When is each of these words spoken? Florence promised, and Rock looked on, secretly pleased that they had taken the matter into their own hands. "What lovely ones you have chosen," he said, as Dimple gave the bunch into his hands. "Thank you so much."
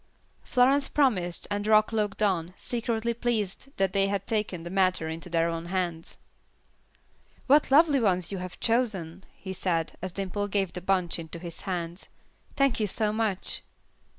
Florence 0.41 0.89
promised, 0.89 1.45
and 1.51 1.67
Rock 1.67 1.91
looked 1.91 2.23
on, 2.23 2.55
secretly 2.57 3.13
pleased 3.13 3.67
that 3.77 3.93
they 3.93 4.07
had 4.07 4.25
taken 4.25 4.63
the 4.63 4.71
matter 4.71 5.07
into 5.07 5.29
their 5.29 5.47
own 5.47 5.67
hands. 5.67 6.17
"What 7.45 7.69
lovely 7.69 7.99
ones 7.99 8.31
you 8.31 8.39
have 8.39 8.59
chosen," 8.59 9.25
he 9.35 9.53
said, 9.53 9.91
as 10.01 10.11
Dimple 10.13 10.47
gave 10.47 10.73
the 10.73 10.81
bunch 10.81 11.19
into 11.19 11.37
his 11.37 11.61
hands. 11.69 12.07
"Thank 12.55 12.79
you 12.79 12.87
so 12.87 13.13
much." 13.13 13.61